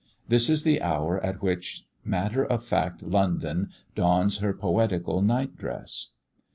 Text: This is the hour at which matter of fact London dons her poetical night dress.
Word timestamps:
This 0.29 0.49
is 0.49 0.63
the 0.63 0.81
hour 0.81 1.23
at 1.23 1.43
which 1.43 1.85
matter 2.03 2.43
of 2.43 2.63
fact 2.63 3.03
London 3.03 3.69
dons 3.93 4.39
her 4.39 4.51
poetical 4.51 5.21
night 5.21 5.55
dress. 5.59 6.07